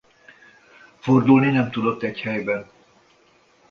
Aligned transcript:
Fordulni 1.01 1.51
nem 1.51 1.71
tudott 1.71 2.03
egy 2.03 2.19
helyben. 2.21 2.69